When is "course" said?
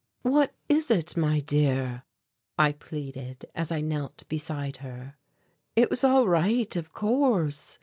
6.91-7.77